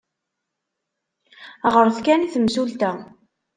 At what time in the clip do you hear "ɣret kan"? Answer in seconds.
1.73-2.25